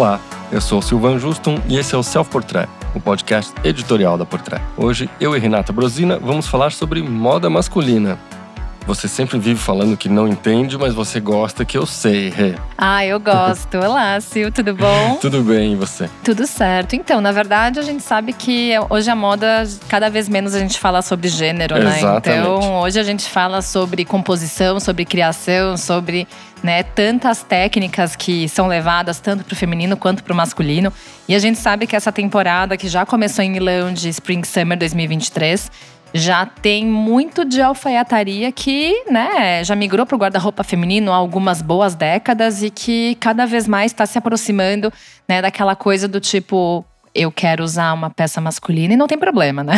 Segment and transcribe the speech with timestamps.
[0.00, 0.18] Olá,
[0.50, 4.64] eu sou Silvan Juston e esse é o Self Portrait, o podcast editorial da Portrait.
[4.74, 8.18] Hoje, eu e Renata Brosina vamos falar sobre moda masculina.
[8.86, 12.54] Você sempre vive falando que não entende, mas você gosta que eu sei, Rê.
[12.76, 13.78] Ah, eu gosto.
[13.78, 15.16] Olá, Sil, tudo bom?
[15.22, 16.08] tudo bem, e você?
[16.24, 16.96] Tudo certo.
[16.96, 20.78] Então, na verdade, a gente sabe que hoje a moda, cada vez menos a gente
[20.78, 21.98] fala sobre gênero, né?
[21.98, 22.40] Exatamente.
[22.40, 26.26] Então, hoje a gente fala sobre composição, sobre criação, sobre
[26.62, 30.92] né, tantas técnicas que são levadas tanto para o feminino quanto para o masculino.
[31.28, 34.78] E a gente sabe que essa temporada, que já começou em Milão de Spring Summer
[34.78, 35.70] 2023,
[36.12, 41.62] já tem muito de alfaiataria que, né, já migrou para o guarda-roupa feminino há algumas
[41.62, 44.92] boas décadas e que cada vez mais está se aproximando,
[45.28, 49.64] né, daquela coisa do tipo eu quero usar uma peça masculina e não tem problema,
[49.64, 49.74] né?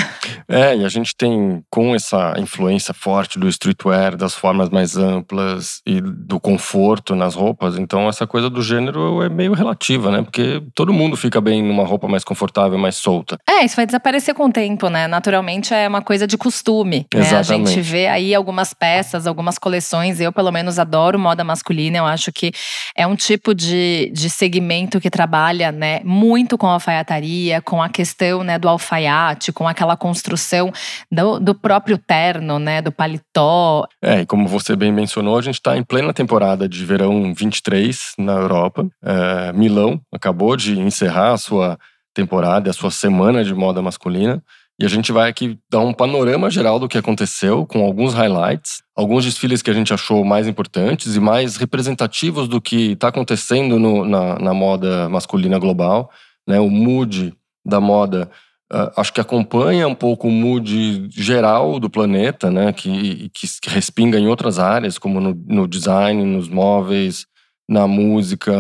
[0.48, 5.80] É, e a gente tem, com essa influência forte do streetwear, das formas mais amplas
[5.86, 10.22] e do conforto nas roupas, então essa coisa do gênero é meio relativa, né?
[10.22, 13.39] Porque todo mundo fica bem numa roupa mais confortável, mais solta.
[13.48, 15.06] É, isso vai desaparecer com o tempo, né?
[15.06, 17.06] Naturalmente é uma coisa de costume.
[17.14, 17.30] Né?
[17.30, 20.20] A gente vê aí algumas peças, algumas coleções.
[20.20, 21.98] Eu, pelo menos, adoro moda masculina.
[21.98, 22.52] Eu acho que
[22.96, 27.22] é um tipo de, de segmento que trabalha, né, muito com alfaiataria
[27.65, 30.73] com a questão né, do alfaiate, com aquela construção
[31.11, 33.87] do, do próprio terno, né, do paletó.
[34.03, 38.14] É, e como você bem mencionou, a gente está em plena temporada de verão 23
[38.19, 38.87] na Europa.
[39.03, 41.79] É, Milão acabou de encerrar a sua
[42.14, 44.42] temporada, a sua semana de moda masculina.
[44.79, 48.83] E a gente vai aqui dar um panorama geral do que aconteceu, com alguns highlights,
[48.97, 53.79] alguns desfiles que a gente achou mais importantes e mais representativos do que está acontecendo
[53.79, 56.11] no, na, na moda masculina global
[56.53, 58.31] né, o mood da moda,
[58.70, 64.19] uh, acho que acompanha um pouco o mood geral do planeta, né, que, que, respinga
[64.19, 67.27] em outras áreas, como no, no, design, nos móveis,
[67.67, 68.52] na música,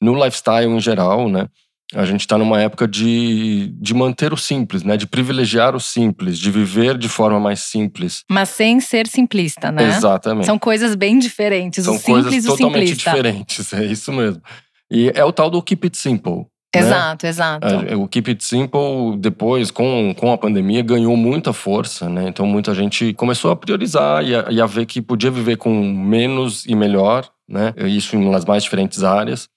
[0.00, 1.48] no lifestyle em geral, né.
[1.94, 4.94] A gente está numa época de, de manter o simples, né?
[4.94, 8.24] De privilegiar o simples, de viver de forma mais simples.
[8.30, 9.88] Mas sem ser simplista, né?
[9.88, 10.44] Exatamente.
[10.44, 11.86] São coisas bem diferentes.
[11.86, 13.10] São o simples coisas e o totalmente simplista.
[13.10, 14.42] diferentes, é isso mesmo.
[14.90, 16.46] E é o tal do keep it simple.
[16.74, 16.82] Né?
[16.82, 17.66] Exato, exato.
[17.66, 22.28] É, o Keep It Simple, depois, com, com a pandemia, ganhou muita força, né?
[22.28, 25.72] Então, muita gente começou a priorizar e a, e a ver que podia viver com
[25.72, 27.72] menos e melhor, né?
[27.78, 29.48] Isso nas mais diferentes áreas.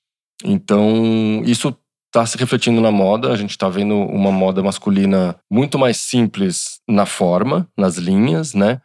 [0.44, 1.76] Então, isso
[2.08, 3.32] está se refletindo na moda.
[3.32, 8.80] A gente está vendo uma moda masculina muito mais simples na forma, nas linhas, né?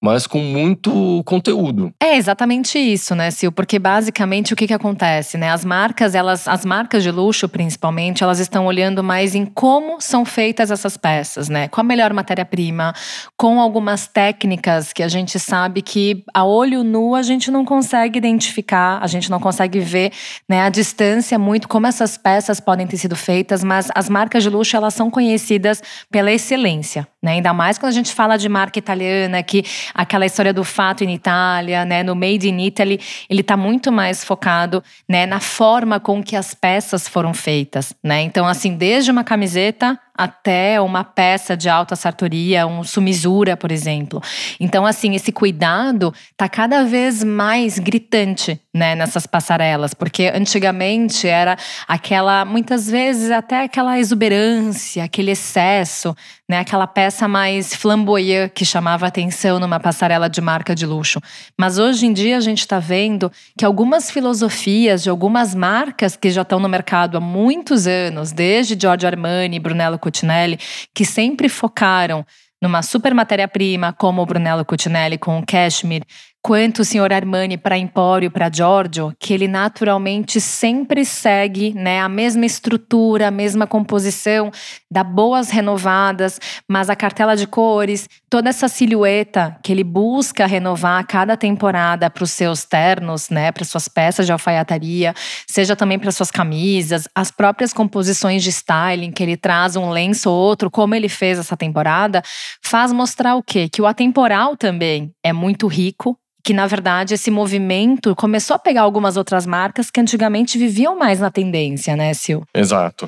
[0.00, 1.92] Mas com muito conteúdo.
[2.00, 3.50] É exatamente isso, né, Sil?
[3.50, 5.50] Porque basicamente o que, que acontece, né?
[5.50, 10.24] As marcas, elas, as marcas de luxo, principalmente, elas estão olhando mais em como são
[10.24, 11.68] feitas essas peças, né?
[11.68, 12.94] Com a melhor matéria-prima,
[13.36, 18.18] com algumas técnicas que a gente sabe que a olho nu a gente não consegue
[18.18, 20.12] identificar, a gente não consegue ver,
[20.48, 24.50] né, a distância muito como essas peças podem ter sido feitas, mas as marcas de
[24.50, 27.32] luxo elas são conhecidas pela excelência, né?
[27.32, 29.64] Ainda mais quando a gente fala de marca italiana que
[29.94, 34.24] aquela história do fato in Itália, né, no Made in Italy, ele está muito mais
[34.24, 38.22] focado, né, na forma com que as peças foram feitas, né?
[38.22, 44.20] Então, assim, desde uma camiseta até uma peça de alta sartoria, um sumisura, por exemplo.
[44.58, 51.56] Então, assim, esse cuidado tá cada vez mais gritante, né, nessas passarelas, porque antigamente era
[51.86, 56.16] aquela, muitas vezes até aquela exuberância, aquele excesso,
[56.48, 61.20] né, aquela peça mais flamboyante que chamava atenção numa passarela de marca de luxo.
[61.56, 66.30] Mas hoje em dia a gente está vendo que algumas filosofias de algumas marcas que
[66.30, 70.58] já estão no mercado há muitos anos, desde Giorgio Armani, Brunello Cucinelli,
[70.94, 72.24] que sempre focaram
[72.60, 76.04] numa super matéria-prima, como o Brunello Cucinelli com o cashmere,
[76.42, 82.08] quanto o senhor Armani para Empório, para Giorgio, que ele naturalmente sempre segue né, a
[82.08, 84.50] mesma estrutura, a mesma composição,
[84.90, 91.00] dá boas renovadas, mas a cartela de cores, toda essa silhueta que ele busca renovar
[91.00, 95.14] a cada temporada para os seus ternos, né, para suas peças de alfaiataria,
[95.46, 100.30] seja também para suas camisas, as próprias composições de styling que ele traz um lenço
[100.30, 102.22] ou outro, como ele fez essa temporada,
[102.62, 103.68] faz mostrar o quê?
[103.68, 106.18] Que o atemporal também é muito rico,
[106.48, 111.20] que na verdade esse movimento começou a pegar algumas outras marcas que antigamente viviam mais
[111.20, 112.40] na tendência, né, Sil?
[112.54, 113.06] Exato.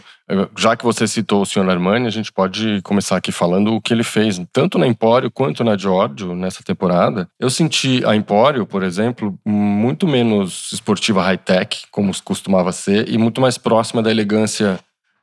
[0.59, 1.67] Já que você citou o Sr.
[1.71, 5.65] Armani, a gente pode começar aqui falando o que ele fez, tanto na Empório quanto
[5.65, 7.27] na Giorgio nessa temporada.
[7.41, 13.41] Eu senti a Empório, por exemplo, muito menos esportiva high-tech, como costumava ser, e muito
[13.41, 14.79] mais próxima da elegância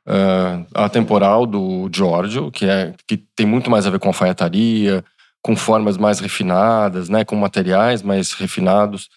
[0.08, 5.04] uh, atemporal do Giorgio, que, é, que tem muito mais a ver com alfaiataria,
[5.48, 9.08] com formas mais refinadas, né, com materiais mais refinados.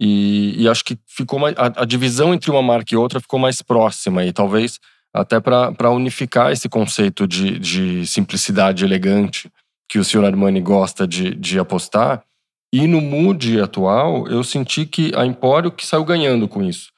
[0.00, 3.38] E, e acho que ficou mais, a, a, divisão entre uma marca e outra ficou
[3.38, 4.80] mais próxima e talvez
[5.14, 9.48] até para unificar esse conceito de, de simplicidade elegante
[9.88, 10.24] que o Sr.
[10.24, 12.24] Armani gosta de, de apostar.
[12.72, 16.90] E no mood atual, eu senti que a Empório que saiu ganhando com isso.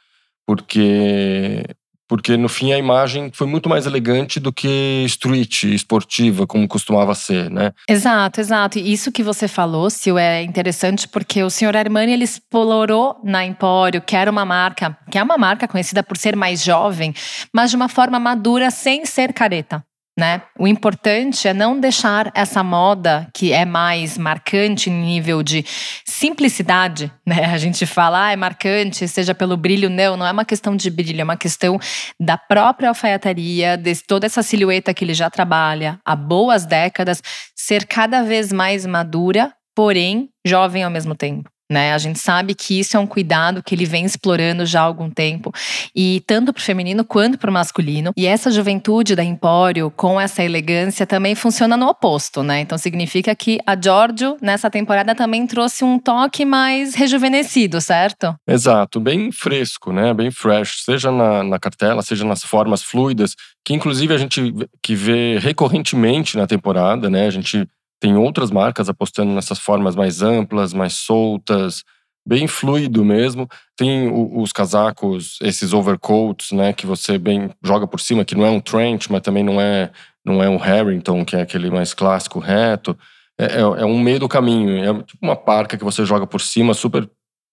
[0.47, 1.63] Porque
[2.09, 7.15] porque no fim a imagem foi muito mais elegante do que street, esportiva, como costumava
[7.15, 7.73] ser, né?
[7.89, 8.79] Exato, exato.
[8.79, 11.77] E isso que você falou, Sil, é interessante porque o Sr.
[11.77, 16.17] Armani ele explorou na Empório, que era uma marca, que é uma marca conhecida por
[16.17, 17.15] ser mais jovem,
[17.53, 19.85] mas de uma forma madura, sem ser careta
[20.19, 20.43] né?
[20.59, 25.65] O importante é não deixar essa moda que é mais marcante em nível de
[26.05, 27.45] simplicidade, né?
[27.45, 30.91] A gente fala, ah, é marcante, seja pelo brilho, não, não é uma questão de
[30.91, 31.79] brilho, é uma questão
[32.19, 37.23] da própria alfaiataria, de toda essa silhueta que ele já trabalha há boas décadas,
[37.55, 41.49] ser cada vez mais madura, porém jovem ao mesmo tempo.
[41.71, 41.93] Né?
[41.93, 45.11] A gente sabe que isso é um cuidado que ele vem explorando já há algum
[45.11, 45.53] tempo,
[45.95, 48.13] e tanto para o feminino quanto para o masculino.
[48.17, 52.61] E essa juventude da Empório, com essa elegância, também funciona no oposto, né?
[52.61, 58.35] Então significa que a Giorgio, nessa temporada, também trouxe um toque mais rejuvenescido, certo?
[58.47, 60.15] Exato, bem fresco, né?
[60.15, 64.95] Bem fresh, seja na, na cartela, seja nas formas fluidas, que inclusive a gente que
[64.95, 67.27] vê recorrentemente na temporada, né?
[67.27, 67.69] A gente
[68.01, 71.85] tem outras marcas apostando nessas formas mais amplas, mais soltas,
[72.27, 73.49] bem fluido mesmo.
[73.77, 78.51] Tem os casacos, esses overcoats, né, que você bem joga por cima, que não é
[78.51, 79.91] um trench, mas também não é
[80.25, 82.97] não é um Harrington, que é aquele mais clássico reto.
[83.41, 86.41] É, é, é um meio do caminho, é tipo uma parca que você joga por
[86.41, 87.09] cima, super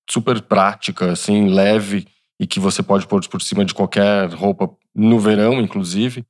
[0.10, 2.06] super prática, assim, leve
[2.40, 6.24] e que você pode pôr por cima de qualquer roupa no verão, inclusive.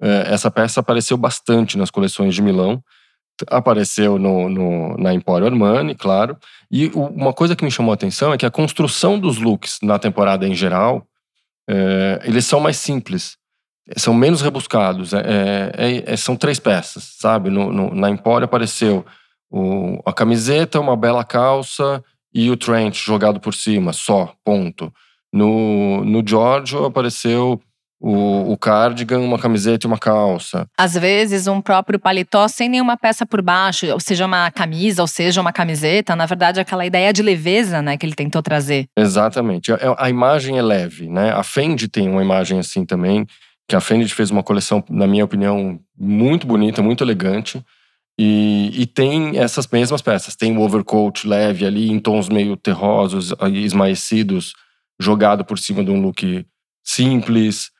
[0.00, 2.82] É, essa peça apareceu bastante nas coleções de Milão
[3.48, 6.36] apareceu no, no, na Emporio Armani, claro.
[6.70, 9.98] E uma coisa que me chamou a atenção é que a construção dos looks na
[9.98, 11.06] temporada em geral,
[11.68, 13.36] é, eles são mais simples,
[13.96, 15.12] são menos rebuscados.
[15.12, 17.50] É, é, é são três peças, sabe?
[17.50, 19.04] No, no, na Emporio apareceu
[19.50, 22.02] o, a camiseta, uma bela calça
[22.32, 24.92] e o trench jogado por cima, só, ponto.
[25.32, 27.60] No, no Giorgio apareceu
[28.00, 30.66] o, o cardigan, uma camiseta e uma calça.
[30.76, 35.06] Às vezes, um próprio paletó sem nenhuma peça por baixo, ou seja, uma camisa, ou
[35.06, 36.16] seja, uma camiseta.
[36.16, 38.86] Na verdade, é aquela ideia de leveza né, que ele tentou trazer.
[38.96, 39.70] Exatamente.
[39.72, 41.30] A, a imagem é leve, né?
[41.32, 43.26] A Fendi tem uma imagem assim também,
[43.68, 47.62] que a Fendi fez uma coleção, na minha opinião, muito bonita, muito elegante.
[48.18, 50.36] E, e, tem essas mesmas peças.
[50.36, 54.52] Tem o overcoat leve ali, em tons meio terrosos, esmaecidos,
[55.00, 56.44] jogado por cima de um look
[56.84, 57.70] simples.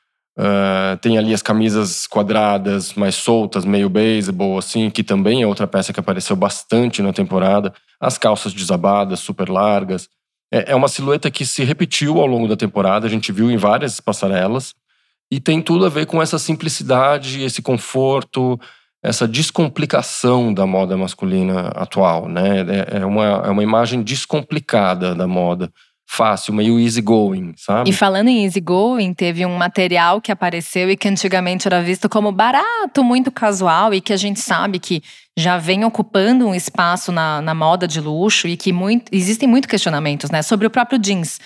[0.41, 5.67] Uh, tem ali as camisas quadradas, mais soltas, meio baseball, assim, que também é outra
[5.67, 7.71] peça que apareceu bastante na temporada.
[7.99, 10.09] As calças desabadas, super largas.
[10.51, 13.57] É, é uma silhueta que se repetiu ao longo da temporada, a gente viu em
[13.57, 14.73] várias passarelas.
[15.29, 18.59] E tem tudo a ver com essa simplicidade, esse conforto,
[19.03, 22.61] essa descomplicação da moda masculina atual, né?
[22.89, 25.71] É, é uma, é uma imagem descomplicada da moda
[26.13, 27.89] fácil, meio easy going, sabe?
[27.89, 32.09] E falando em easy going, teve um material que apareceu e que antigamente era visto
[32.09, 35.01] como barato, muito casual e que a gente sabe que
[35.37, 39.69] já vem ocupando um espaço na, na moda de luxo e que muito, existem muitos
[39.69, 41.39] questionamentos, né, sobre o próprio jeans.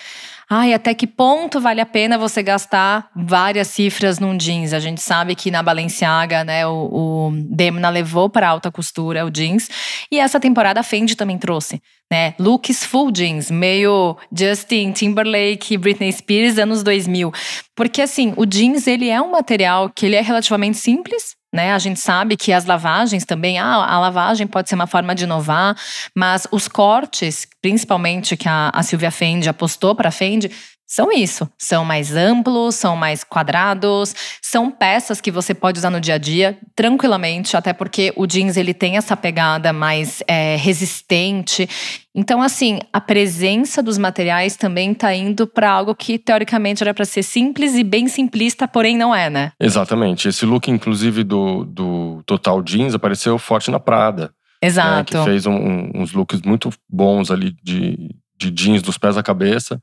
[0.48, 4.72] Ai, até que ponto vale a pena você gastar várias cifras num jeans?
[4.72, 9.30] A gente sabe que na Balenciaga, né, o, o Demna levou para alta costura o
[9.30, 9.68] jeans.
[10.10, 12.34] E essa temporada a Fendi também trouxe, né?
[12.38, 17.32] Looks full jeans, meio Justin Timberlake, Britney Spears, anos 2000.
[17.74, 21.72] Porque assim, o jeans ele é um material que ele é relativamente simples, né?
[21.72, 25.24] A gente sabe que as lavagens também, ah, a lavagem pode ser uma forma de
[25.24, 25.76] inovar,
[26.14, 30.50] mas os cortes, principalmente que a, a Silvia Fendi apostou para a Fendi,
[30.86, 31.48] são isso.
[31.58, 36.18] São mais amplos, são mais quadrados, são peças que você pode usar no dia a
[36.18, 41.68] dia tranquilamente, até porque o jeans ele tem essa pegada mais é, resistente.
[42.14, 47.04] Então, assim, a presença dos materiais também está indo para algo que teoricamente era para
[47.04, 49.52] ser simples e bem simplista, porém não é, né?
[49.60, 50.28] Exatamente.
[50.28, 54.30] Esse look, inclusive, do, do Total Jeans apareceu forte na Prada.
[54.62, 55.16] Né, Exato.
[55.16, 59.22] Né, que fez um, uns looks muito bons ali de, de jeans dos pés à
[59.22, 59.82] cabeça.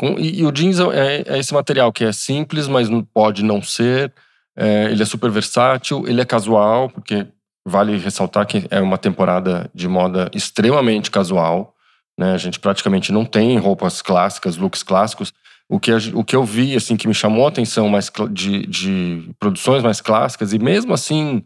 [0.00, 3.60] Com, e, e, o jeans é, é, esse material que é simples, mas pode não
[3.60, 4.10] ser.
[4.56, 7.26] É, ele é super versátil, ele é casual, porque
[7.66, 11.74] vale ressaltar que é uma temporada de moda extremamente casual.
[12.18, 12.32] Né?
[12.32, 15.34] A gente praticamente não tem roupas clássicas, looks clássicos.
[15.68, 19.30] O que, o que eu vi, assim, que me chamou a atenção mais de, de
[19.38, 21.44] produções mais clássicas, e mesmo assim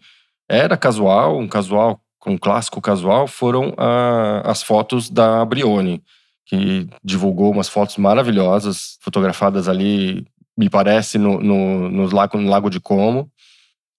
[0.49, 6.01] era casual, um casual, um clássico casual, foram a, as fotos da Brioni
[6.47, 12.71] que divulgou umas fotos maravilhosas, fotografadas ali, me parece, no, no, no, lago, no Lago
[12.71, 13.31] de Como.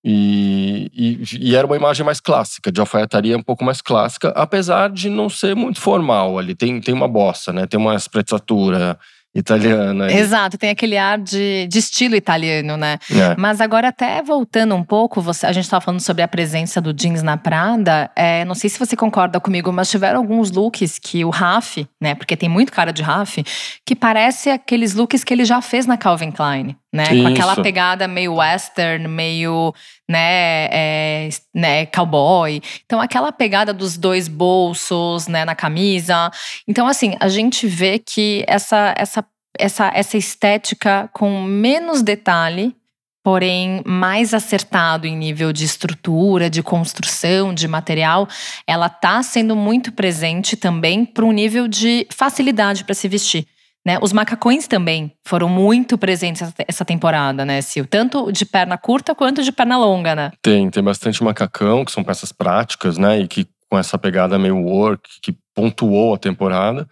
[0.08, 4.92] E, e, e, era uma imagem mais clássica, de alfaiataria um pouco mais clássica, apesar
[4.92, 6.54] de não ser muito formal ali.
[6.54, 7.66] Tem, tem uma bossa, né?
[7.66, 9.00] Tem uma sprezzatura,
[9.36, 10.12] italiana.
[10.12, 12.98] Exato, tem aquele ar de, de estilo italiano, né?
[13.12, 13.36] É.
[13.38, 16.94] Mas agora, até voltando um pouco, você, a gente estava falando sobre a presença do
[16.94, 18.10] jeans na Prada.
[18.16, 22.16] É, não sei se você concorda comigo, mas tiveram alguns looks que o Raf, né?
[22.16, 23.44] Porque tem muito cara de Raf,
[23.86, 26.76] que parece aqueles looks que ele já fez na Calvin Klein.
[26.96, 29.74] Né, com aquela pegada meio western, meio
[30.08, 32.62] né, é, né, cowboy.
[32.86, 36.32] Então, aquela pegada dos dois bolsos né, na camisa.
[36.68, 39.26] Então, assim, a gente vê que essa, essa
[39.60, 42.76] essa, essa estética com menos detalhe,
[43.24, 48.28] porém mais acertado em nível de estrutura, de construção, de material,
[48.68, 53.48] ela está sendo muito presente também para um nível de facilidade para se vestir.
[53.86, 54.00] Né?
[54.02, 57.86] Os macacões também foram muito presentes essa temporada, né, Sil?
[57.86, 60.32] Tanto de perna curta quanto de perna longa, né?
[60.42, 63.20] Tem, tem bastante macacão, que são peças práticas, né?
[63.20, 66.88] E que com essa pegada meio work, que pontuou a temporada.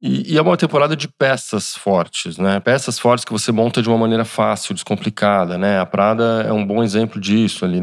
[0.00, 2.58] E, e, é uma temporada de peças fortes, né?
[2.58, 5.78] Peças fortes que você monta de uma maneira fácil, descomplicada, né?
[5.78, 7.80] A Prada é um bom exemplo disso ali.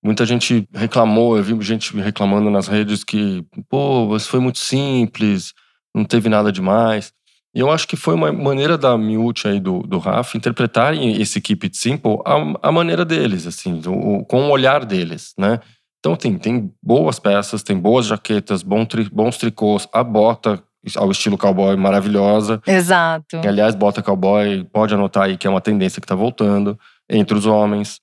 [0.00, 5.52] Muita gente reclamou, eu vi gente reclamando nas redes que, pô, isso foi muito simples,
[5.92, 7.12] não teve nada demais.
[7.54, 11.40] E eu acho que foi uma maneira da Miúcha e do, do Rafa interpretarem esse
[11.40, 15.60] Keep It Simple a, a maneira deles, assim, do, com o olhar deles, né?
[15.98, 20.62] Então tem, tem boas peças, tem boas jaquetas, bons, tri, bons tricôs, a bota
[20.96, 22.62] ao estilo cowboy maravilhosa.
[22.66, 23.38] Exato.
[23.44, 26.78] Aliás, bota cowboy, pode anotar aí que é uma tendência que está voltando
[27.10, 28.00] entre os homens.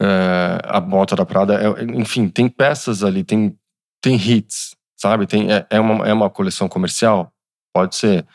[0.00, 3.56] É, a bota da Prada, é, enfim, tem peças ali, tem,
[4.02, 5.26] tem hits, sabe?
[5.26, 7.32] Tem, é, é, uma, é uma coleção comercial?
[7.74, 8.26] Pode ser.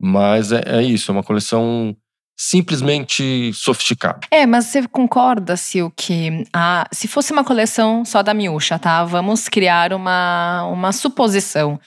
[0.00, 1.96] Mas é, é isso, é uma coleção
[2.40, 4.20] simplesmente sofisticada.
[4.30, 9.04] É, mas você concorda, Sil, que a, se fosse uma coleção só da Miúcha, tá?
[9.04, 11.80] Vamos criar uma, uma suposição.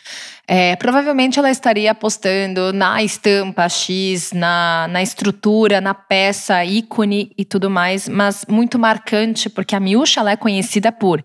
[0.45, 7.45] É, provavelmente ela estaria apostando na estampa X, na, na estrutura, na peça, ícone e
[7.45, 11.23] tudo mais, mas muito marcante, porque a Miúcha ela é conhecida por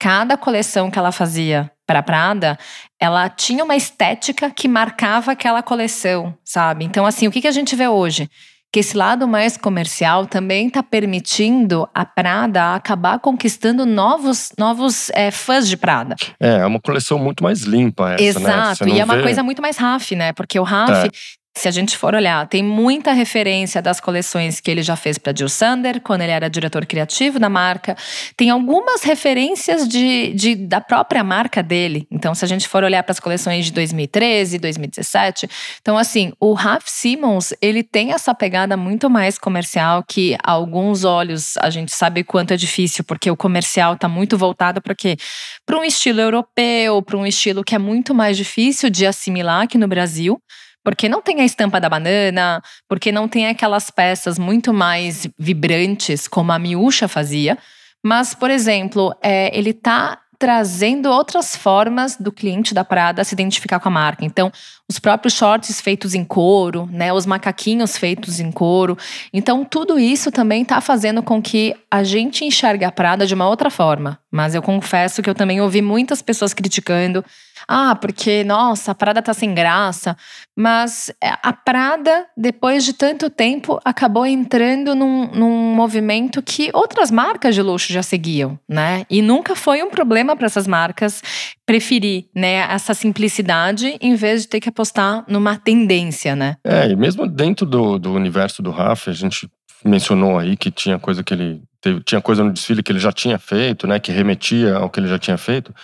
[0.00, 2.58] cada coleção que ela fazia para Prada,
[3.00, 6.84] ela tinha uma estética que marcava aquela coleção, sabe?
[6.84, 8.28] Então, assim, o que, que a gente vê hoje?
[8.74, 15.30] que esse lado mais comercial também está permitindo a Prada acabar conquistando novos, novos é,
[15.30, 16.16] fãs de Prada.
[16.40, 18.96] É, é uma coleção muito mais limpa essa, Exato, né?
[18.96, 19.22] e é uma vê...
[19.22, 20.32] coisa muito mais Raf, né?
[20.32, 21.08] Porque o Raf, é
[21.56, 25.32] se a gente for olhar, tem muita referência das coleções que ele já fez para
[25.34, 27.96] Jill Sander, quando ele era diretor criativo da marca.
[28.36, 32.08] Tem algumas referências de, de, da própria marca dele.
[32.10, 35.48] Então, se a gente for olhar para as coleções de 2013, 2017.
[35.80, 41.04] Então, assim, o Raf Simons, ele tem essa pegada muito mais comercial que, a alguns
[41.04, 45.16] olhos, a gente sabe quanto é difícil, porque o comercial está muito voltado para quê?
[45.64, 49.78] Para um estilo europeu, para um estilo que é muito mais difícil de assimilar aqui
[49.78, 50.40] no Brasil.
[50.84, 56.28] Porque não tem a estampa da banana, porque não tem aquelas peças muito mais vibrantes
[56.28, 57.56] como a Miúcha fazia.
[58.04, 63.80] Mas, por exemplo, é, ele tá trazendo outras formas do cliente da Prada se identificar
[63.80, 64.24] com a marca.
[64.24, 64.52] Então,
[64.88, 68.98] os próprios shorts feitos em couro, né, os macaquinhos feitos em couro.
[69.32, 73.48] Então, tudo isso também está fazendo com que a gente enxergue a Prada de uma
[73.48, 74.18] outra forma.
[74.30, 77.24] Mas eu confesso que eu também ouvi muitas pessoas criticando
[77.66, 80.16] ah, porque, nossa, a Prada tá sem graça.
[80.56, 87.10] Mas é, a Prada, depois de tanto tempo, acabou entrando num, num movimento que outras
[87.10, 89.04] marcas de luxo já seguiam, né?
[89.08, 91.22] E nunca foi um problema para essas marcas
[91.66, 96.56] preferir, né, essa simplicidade em vez de ter que apostar numa tendência, né?
[96.62, 99.48] É, e mesmo dentro do, do universo do Rafa, a gente
[99.84, 103.12] mencionou aí que tinha coisa que ele teve, tinha coisa no desfile que ele já
[103.12, 105.74] tinha feito, né, que remetia ao que ele já tinha feito.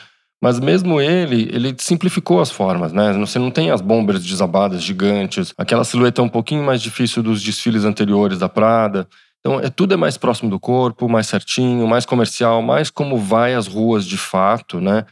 [0.42, 3.12] Mas mesmo ele, ele simplificou as formas, né?
[3.12, 7.84] Você não tem as bombas desabadas gigantes, aquela silhueta um pouquinho mais difícil dos desfiles
[7.84, 9.06] anteriores da Prada.
[9.40, 13.52] Então, é, tudo é mais próximo do corpo, mais certinho, mais comercial, mais como vai
[13.52, 15.04] as ruas de fato, né?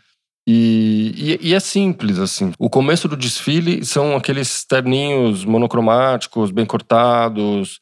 [0.51, 1.13] E,
[1.43, 2.53] e, e, é simples, assim.
[2.59, 7.79] O começo do desfile são aqueles terninhos monocromáticos, bem cortados,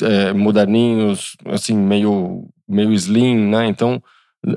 [0.00, 3.66] é, moderninhos, assim, meio, meio slim, né?
[3.66, 4.00] Então,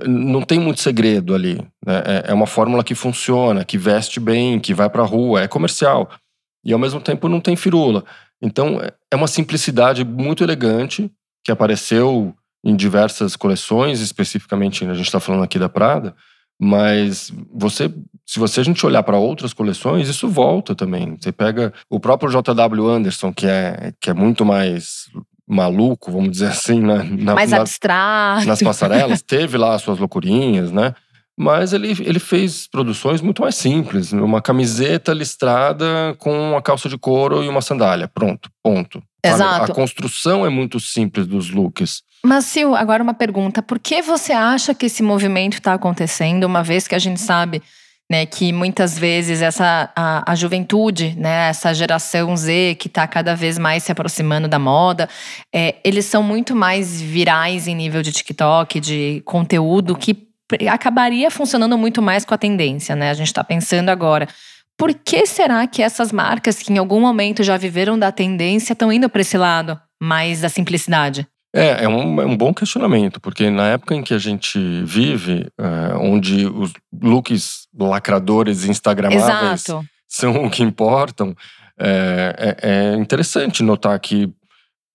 [0.05, 1.55] não tem muito segredo ali.
[1.83, 2.03] Né?
[2.05, 5.47] É, é uma fórmula que funciona, que veste bem, que vai para a rua, é
[5.47, 6.11] comercial.
[6.63, 8.03] E ao mesmo tempo não tem firula.
[8.39, 8.79] Então
[9.11, 11.11] é uma simplicidade muito elegante
[11.43, 16.13] que apareceu em diversas coleções, especificamente a gente está falando aqui da Prada,
[16.59, 17.93] Mas você,
[18.25, 21.15] se você a gente olhar para outras coleções, isso volta também.
[21.19, 25.09] Você pega o próprio JW Anderson, que é, que é muito mais
[25.47, 27.07] maluco, vamos dizer assim, né?
[27.11, 28.47] na, mais na, abstrato.
[28.47, 30.93] Nas passarelas, teve lá as suas loucurinhas, né?
[31.39, 34.11] Mas ele, ele fez produções muito mais simples.
[34.11, 38.07] Uma camiseta listrada com uma calça de couro e uma sandália.
[38.07, 39.03] Pronto, ponto.
[39.23, 39.61] Exato.
[39.61, 42.01] A, a construção é muito simples dos looks.
[42.23, 43.61] Mas, Sil, agora uma pergunta.
[43.61, 47.61] Por que você acha que esse movimento está acontecendo, uma vez que a gente sabe
[48.09, 53.35] né, que muitas vezes essa a, a, juventude, né, essa geração Z que está cada
[53.35, 55.09] vez mais se aproximando da moda,
[55.53, 60.27] é, eles são muito mais virais em nível de TikTok, de conteúdo que
[60.69, 63.09] acabaria funcionando muito mais com a tendência, né?
[63.09, 64.27] A gente está pensando agora.
[64.77, 68.93] Por que será que essas marcas que em algum momento já viveram da tendência estão
[68.93, 71.27] indo para esse lado mais da simplicidade?
[71.57, 75.47] É, é um, é um bom questionamento, porque na época em que a gente vive,
[75.57, 76.71] é, onde os
[77.01, 79.83] looks lacradores instagramáveis Exato.
[80.07, 81.35] são o que importam,
[81.79, 84.31] é, é, é interessante notar que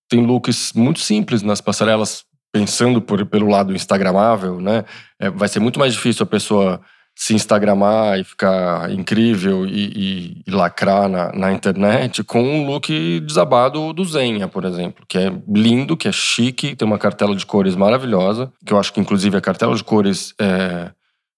[0.09, 4.85] tem looks muito simples nas passarelas, pensando por, pelo lado instagramável, né?
[5.19, 6.79] É, vai ser muito mais difícil a pessoa
[7.15, 13.19] se instagramar e ficar incrível e, e, e lacrar na, na, internet com um look
[13.19, 17.45] desabado do Zenha, por exemplo, que é lindo, que é chique, tem uma cartela de
[17.45, 20.91] cores maravilhosa, que eu acho que inclusive a cartela de cores é,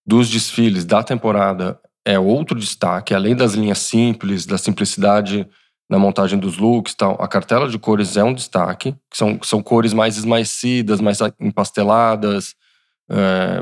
[0.05, 5.46] dos desfiles da temporada é outro destaque, além das linhas simples, da simplicidade
[5.89, 7.17] na montagem dos looks tal.
[7.20, 12.55] A cartela de cores é um destaque, que são, são cores mais esmaecidas, mais empasteladas,
[13.10, 13.60] é,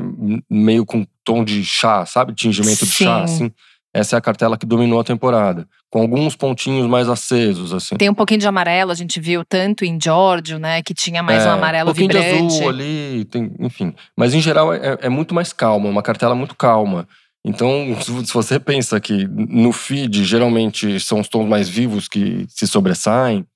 [0.48, 2.34] meio com tom de chá, sabe?
[2.34, 3.50] Tingimento de chá, assim.
[3.92, 7.96] Essa é a cartela que dominou a temporada, com alguns pontinhos mais acesos, assim.
[7.96, 10.82] Tem um pouquinho de amarelo, a gente viu tanto em Giorgio, né?
[10.82, 12.48] Que tinha mais é, um amarelo um pouquinho vibrante.
[12.48, 13.94] de azul ali, tem, enfim.
[14.16, 17.06] Mas em geral é, é, muito mais calma, uma cartela muito calma.
[17.46, 22.66] Então, se você pensa que no feed geralmente são os tons mais vivos que se
[22.66, 23.46] sobressaem,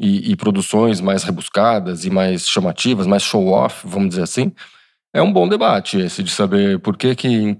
[0.00, 4.52] e, e produções mais rebuscadas e mais chamativas, mais show-off, vamos dizer assim,
[5.16, 7.58] é um bom debate esse de saber por que, que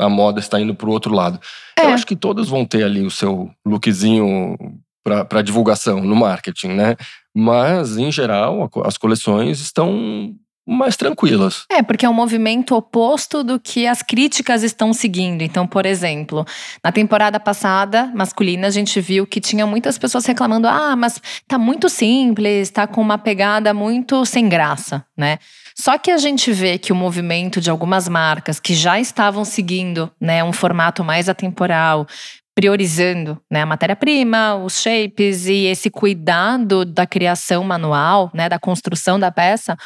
[0.00, 1.40] a moda está indo para o outro lado.
[1.78, 1.86] É.
[1.86, 4.56] Eu acho que todos vão ter ali o seu lookzinho
[5.02, 6.96] para divulgação no marketing, né?
[7.34, 10.32] Mas, em geral, as coleções estão
[10.66, 11.64] mais tranquilas.
[11.70, 15.42] É, porque é um movimento oposto do que as críticas estão seguindo.
[15.42, 16.46] Então, por exemplo,
[16.82, 21.58] na temporada passada, masculina, a gente viu que tinha muitas pessoas reclamando: ah, mas tá
[21.58, 25.38] muito simples, tá com uma pegada muito sem graça, né?
[25.74, 30.10] Só que a gente vê que o movimento de algumas marcas que já estavam seguindo
[30.20, 32.06] né, um formato mais atemporal,
[32.54, 39.18] priorizando né, a matéria-prima, os shapes e esse cuidado da criação manual, né, da construção
[39.18, 39.76] da peça,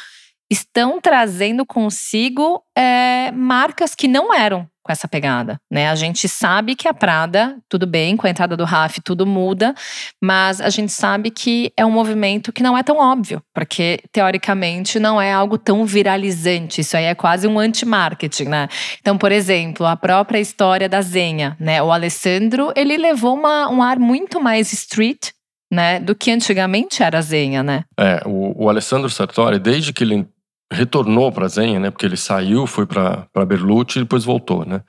[0.49, 5.89] estão trazendo consigo é, marcas que não eram com essa pegada, né?
[5.89, 9.75] A gente sabe que a Prada, tudo bem, com a entrada do Raf tudo muda,
[10.23, 14.97] mas a gente sabe que é um movimento que não é tão óbvio, porque teoricamente
[14.97, 18.69] não é algo tão viralizante, isso aí é quase um anti-marketing, né?
[19.01, 21.83] Então, por exemplo, a própria história da Zenha, né?
[21.83, 25.31] O Alessandro, ele levou uma, um ar muito mais street,
[25.69, 27.83] né, do que antigamente era a Zenha, né?
[27.99, 30.25] É, o, o Alessandro Sartori, desde que ele
[30.71, 31.89] retornou para a Zenha, né?
[31.89, 34.81] Porque ele saiu, foi para Berlucci e depois voltou, né?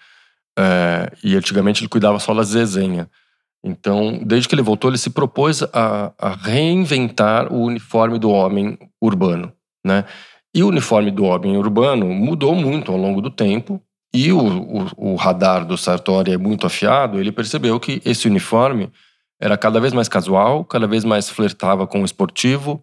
[0.59, 3.09] É, e antigamente ele cuidava só da Zezenha.
[3.63, 8.79] Então, desde que ele voltou, ele se propôs a, a, reinventar o uniforme do homem
[9.01, 9.53] urbano,
[9.85, 10.05] né?
[10.55, 13.81] E o uniforme do homem urbano mudou muito ao longo do tempo.
[14.13, 17.21] E o, o, o radar do Sartori é muito afiado.
[17.21, 18.91] Ele percebeu que esse uniforme
[19.41, 22.83] era cada vez mais casual, cada vez mais flertava com o esportivo,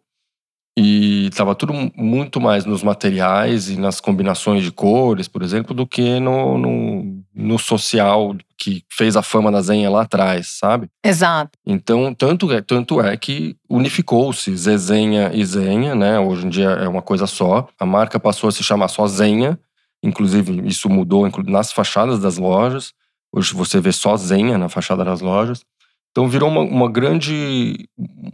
[0.78, 5.88] e estava tudo muito mais nos materiais e nas combinações de cores, por exemplo, do
[5.88, 10.90] que no, no, no social que fez a fama da Zenha lá atrás, sabe?
[11.04, 11.58] Exato.
[11.66, 16.20] Então, tanto é, tanto é que unificou-se Zezenha e Zenha, né?
[16.20, 17.68] Hoje em dia é uma coisa só.
[17.80, 19.58] A marca passou a se chamar só Zenha.
[20.04, 22.94] Inclusive, isso mudou nas fachadas das lojas.
[23.32, 25.64] Hoje você vê só Zenha na fachada das lojas.
[26.16, 27.90] Então virou uma, uma, grande,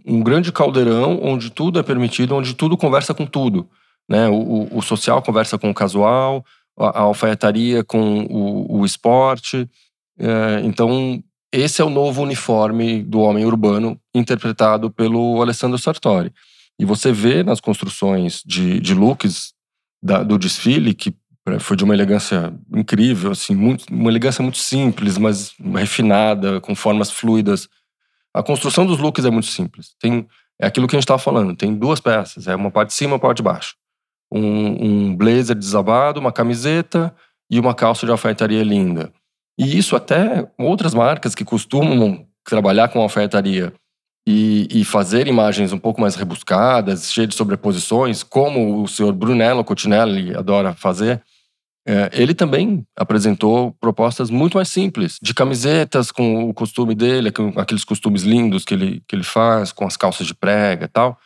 [0.06, 3.68] um grande caldeirão onde tudo é permitido, onde tudo conversa com tudo.
[4.08, 4.30] Né?
[4.30, 6.46] O, o social conversa com o casual,
[6.78, 9.68] a, a alfaiataria com o, o esporte.
[10.20, 16.32] É, então esse é o novo uniforme do homem urbano interpretado pelo Alessandro Sartori.
[16.78, 19.54] E você vê nas construções de, de looks
[20.04, 21.16] da, do desfile que
[21.60, 27.10] foi de uma elegância incrível, assim, muito, uma elegância muito simples, mas refinada, com formas
[27.10, 27.68] fluidas.
[28.34, 29.96] A construção dos looks é muito simples.
[30.00, 30.28] Tem
[30.62, 31.56] é aquilo que a gente estava falando.
[31.56, 33.76] Tem duas peças, é uma parte de cima, e uma parte de baixo.
[34.32, 37.14] Um, um blazer desabado, uma camiseta
[37.50, 39.12] e uma calça de alfaiataria linda.
[39.58, 43.74] E isso até outras marcas que costumam trabalhar com alfaiataria
[44.26, 49.64] e, e, fazer imagens um pouco mais rebuscadas, cheias de sobreposições, como o senhor Brunello
[49.64, 51.22] Cucinelli adora fazer,
[51.88, 57.54] é, ele também apresentou propostas muito mais simples, de camisetas com o costume dele, com
[57.60, 61.18] aqueles costumes lindos que ele, que ele faz, com as calças de prega e tal,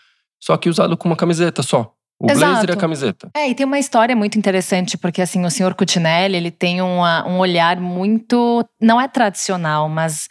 [0.42, 1.92] só que usado com uma camiseta só.
[2.18, 2.52] O Exato.
[2.54, 3.30] blazer e a camiseta.
[3.36, 7.28] É, e tem uma história muito interessante, porque assim, o senhor Cutinelli, ele tem uma,
[7.28, 8.64] um olhar muito.
[8.80, 10.30] não é tradicional, mas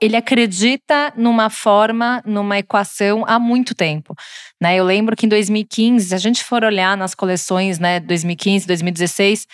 [0.00, 4.14] ele acredita numa forma, numa equação há muito tempo.
[4.64, 4.76] Né?
[4.76, 9.46] Eu lembro que em 2015, se a gente for olhar nas coleções, né, 2015, 2016,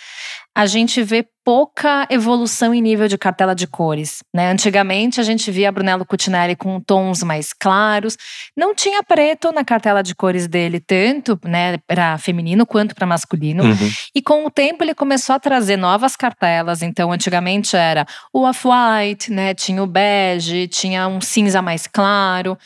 [0.55, 4.23] a gente vê pouca evolução em nível de cartela de cores.
[4.33, 4.49] Né?
[4.49, 8.15] Antigamente a gente via Brunello Cucinelli com tons mais claros,
[8.55, 13.65] não tinha preto na cartela de cores dele, tanto né, para feminino quanto para masculino.
[13.65, 13.91] Uhum.
[14.15, 16.81] E com o tempo ele começou a trazer novas cartelas.
[16.81, 19.53] Então, antigamente era o off-white, né?
[19.53, 22.57] tinha o bege, tinha um cinza mais claro.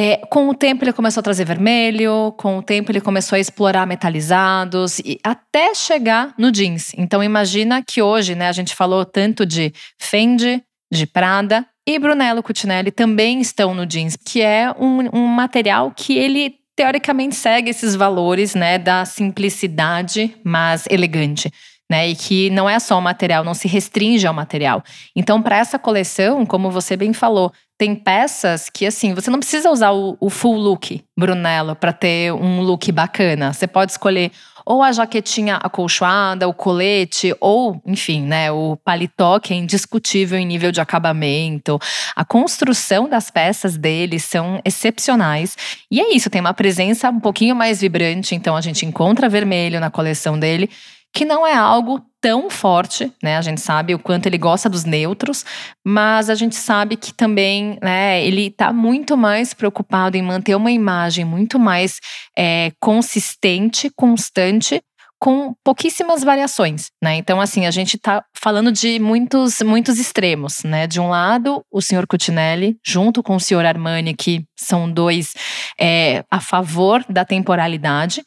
[0.00, 3.40] É, com o tempo ele começou a trazer vermelho, com o tempo ele começou a
[3.40, 6.92] explorar metalizados e até chegar no jeans.
[6.96, 12.44] Então imagina que hoje, né, a gente falou tanto de Fendi, de Prada e Brunello
[12.44, 17.96] Cucinelli também estão no jeans, que é um, um material que ele teoricamente segue esses
[17.96, 21.50] valores, né, da simplicidade, mas elegante.
[21.90, 24.84] Né, e que não é só o material, não se restringe ao material.
[25.16, 29.70] Então, para essa coleção, como você bem falou, tem peças que, assim, você não precisa
[29.70, 33.52] usar o, o full look Brunello para ter um look bacana.
[33.52, 34.32] Você pode escolher
[34.66, 40.44] ou a jaquetinha acolchoada, o colete, ou, enfim, né, o paletó, que é indiscutível em
[40.44, 41.78] nível de acabamento.
[42.14, 45.56] A construção das peças dele são excepcionais.
[45.90, 49.80] E é isso, tem uma presença um pouquinho mais vibrante, então a gente encontra vermelho
[49.80, 50.68] na coleção dele
[51.14, 53.36] que não é algo tão forte, né?
[53.36, 55.44] A gente sabe o quanto ele gosta dos neutros,
[55.84, 60.70] mas a gente sabe que também, né, ele está muito mais preocupado em manter uma
[60.70, 61.98] imagem muito mais
[62.36, 64.82] é, consistente, constante,
[65.20, 67.16] com pouquíssimas variações, né?
[67.16, 70.86] Então, assim, a gente está falando de muitos, muitos extremos, né?
[70.86, 75.32] De um lado, o senhor Cutinelli, junto com o senhor Armani, que são dois
[75.78, 78.22] é, a favor da temporalidade,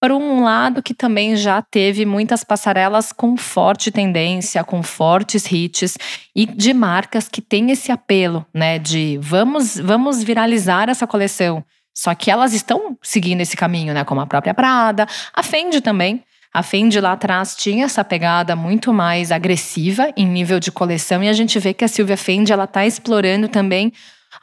[0.00, 5.96] por um lado que também já teve muitas passarelas com forte tendência, com fortes hits
[6.34, 11.64] e de marcas que têm esse apelo, né, de vamos vamos viralizar essa coleção.
[11.94, 16.22] Só que elas estão seguindo esse caminho, né, como a própria Prada, a Fendi também.
[16.52, 21.28] A Fendi lá atrás tinha essa pegada muito mais agressiva em nível de coleção e
[21.28, 23.92] a gente vê que a Silvia Fendi ela está explorando também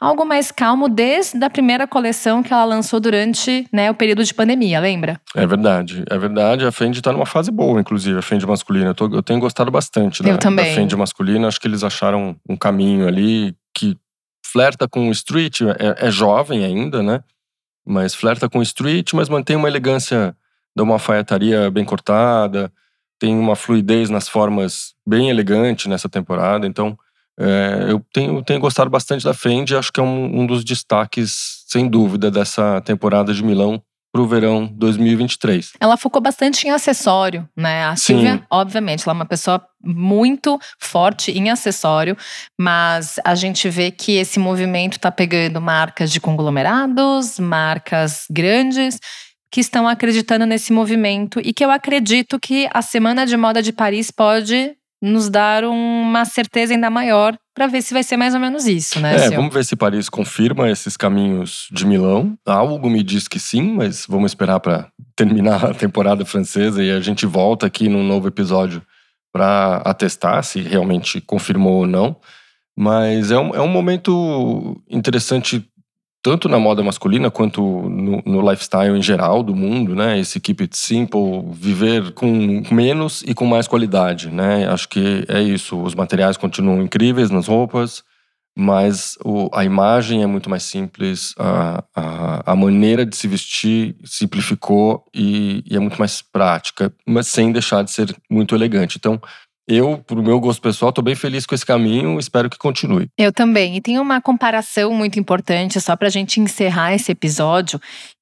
[0.04, 4.34] algo mais calmo desde a primeira coleção que ela lançou durante né, o período de
[4.34, 5.18] pandemia, lembra?
[5.34, 6.66] É verdade, é verdade.
[6.66, 8.90] A Fendi está numa fase boa, inclusive, a Fendi masculina.
[8.90, 11.48] Eu, tô, eu tenho gostado bastante da, da Fendi masculina.
[11.48, 13.96] Acho que eles acharam um caminho ali que
[14.44, 17.24] flerta com o street, é, é jovem ainda, né?
[17.86, 20.36] Mas flerta com o street, mas mantém uma elegância
[20.76, 22.70] de uma alfaiataria bem cortada,
[23.18, 26.66] tem uma fluidez nas formas bem elegante nessa temporada.
[26.66, 26.98] Então,
[27.38, 31.64] é, eu tenho, tenho gostado bastante da Fendi, acho que é um, um dos destaques,
[31.66, 35.72] sem dúvida, dessa temporada de Milão para o verão 2023.
[35.80, 37.86] Ela focou bastante em acessório, né?
[37.86, 38.42] A Silvia, Sim.
[38.48, 42.16] obviamente, ela é uma pessoa muito forte em acessório,
[42.58, 49.00] mas a gente vê que esse movimento está pegando marcas de conglomerados, marcas grandes
[49.50, 53.72] que estão acreditando nesse movimento e que eu acredito que a Semana de Moda de
[53.72, 58.40] Paris pode nos dar uma certeza ainda maior para ver se vai ser mais ou
[58.40, 59.26] menos isso, né?
[59.26, 62.38] É, vamos ver se Paris confirma esses caminhos de Milão.
[62.46, 67.00] Algo me diz que sim, mas vamos esperar para terminar a temporada francesa e a
[67.00, 68.80] gente volta aqui num novo episódio
[69.30, 72.16] para atestar se realmente confirmou ou não.
[72.74, 75.68] Mas é um, é um momento interessante
[76.24, 80.18] tanto na moda masculina quanto no, no, lifestyle em geral do mundo, né?
[80.18, 84.66] Esse keep it simple, viver com menos e com mais qualidade, né?
[84.66, 85.78] Acho que é isso.
[85.78, 88.02] Os materiais continuam incríveis nas roupas,
[88.56, 93.94] mas o, a imagem é muito mais simples, a, a, a maneira de se vestir
[94.02, 98.96] simplificou e, e é muito mais prática, mas sem deixar de ser muito elegante.
[98.96, 99.20] Então,
[99.66, 103.08] eu, pro meu gosto pessoal, tô bem feliz com esse caminho, espero que continue.
[103.16, 103.76] Eu também.
[103.76, 107.80] E tem uma comparação muito importante, só pra gente encerrar esse episódio,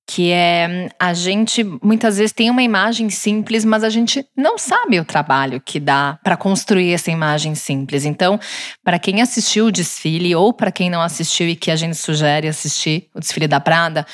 [0.09, 5.01] que é a gente muitas vezes tem uma imagem simples, mas a gente não sabe
[5.01, 8.05] o trabalho que dá para construir essa imagem simples.
[8.05, 8.39] Então,
[8.85, 12.47] para quem assistiu o desfile ou para quem não assistiu e que a gente sugere
[12.47, 14.07] assistir o desfile da Prada,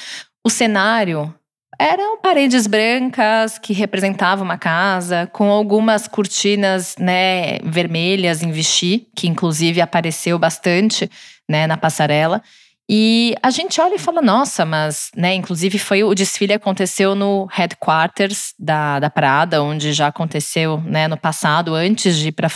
[0.44, 1.34] o cenário
[1.78, 9.28] eram paredes brancas que representavam uma casa, com algumas cortinas né, vermelhas em Vichy, que
[9.28, 11.08] inclusive apareceu bastante
[11.48, 12.42] né, na passarela.
[12.90, 17.46] E a gente olha e fala, nossa, mas, né, inclusive foi o desfile aconteceu no
[17.52, 22.50] headquarters da, da Prada, onde já aconteceu, né, no passado, antes de ir para a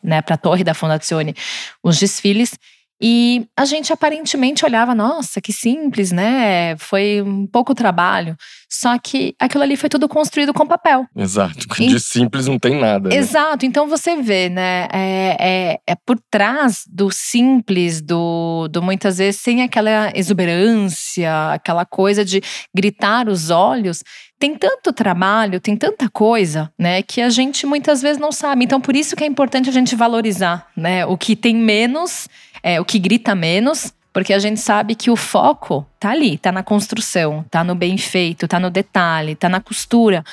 [0.00, 1.34] né, para a torre da Fondazione,
[1.82, 2.56] os desfiles.
[3.00, 6.76] E a gente aparentemente olhava, nossa, que simples, né?
[6.78, 8.36] Foi um pouco trabalho.
[8.68, 11.06] Só que aquilo ali foi tudo construído com papel.
[11.16, 11.66] Exato.
[11.78, 13.08] De e, simples não tem nada.
[13.08, 13.16] Né?
[13.16, 13.64] Exato.
[13.64, 14.88] Então você vê, né?
[14.92, 21.86] É, é, é, por trás do simples, do, do muitas vezes sem aquela exuberância, aquela
[21.86, 22.42] coisa de
[22.74, 24.02] gritar os olhos.
[24.40, 28.64] Tem tanto trabalho, tem tanta coisa, né, que a gente muitas vezes não sabe.
[28.64, 32.28] Então, por isso que é importante a gente valorizar, né, o que tem menos
[32.62, 36.50] é, o que grita menos, porque a gente sabe que o foco tá ali, tá
[36.50, 40.24] na construção, tá no bem feito, tá no detalhe, tá na costura.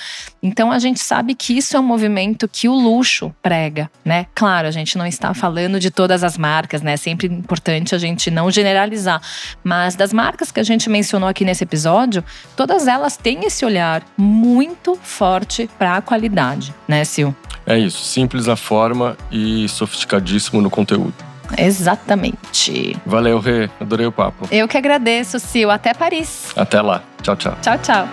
[0.41, 4.27] Então a gente sabe que isso é um movimento que o luxo prega, né?
[4.33, 6.93] Claro, a gente não está falando de todas as marcas, né?
[6.93, 9.21] É sempre importante a gente não generalizar,
[9.63, 12.23] mas das marcas que a gente mencionou aqui nesse episódio,
[12.55, 17.35] todas elas têm esse olhar muito forte para a qualidade, né, Sil?
[17.67, 21.24] É isso, simples a forma e sofisticadíssimo no conteúdo.
[21.58, 22.97] Exatamente.
[23.05, 23.69] Valeu, Rê.
[23.79, 24.47] Adorei o papo.
[24.51, 25.71] Eu que agradeço, Sil.
[25.71, 26.51] Até Paris.
[26.55, 27.01] Até lá.
[27.21, 27.58] Tchau, tchau.
[27.62, 28.08] Tchau, tchau.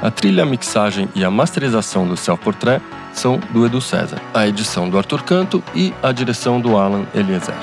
[0.00, 2.80] A trilha, a mixagem e a masterização do Self Portrait
[3.12, 7.54] são do Edu César, a edição do Arthur Canto e a direção do Alan Eliezer.